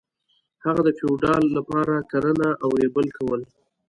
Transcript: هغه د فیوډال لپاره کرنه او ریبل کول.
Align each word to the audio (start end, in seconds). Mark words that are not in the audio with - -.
هغه 0.65 0.81
د 0.87 0.89
فیوډال 0.97 1.43
لپاره 1.57 1.95
کرنه 2.11 2.49
او 2.63 2.69
ریبل 2.81 3.07
کول. 3.17 3.41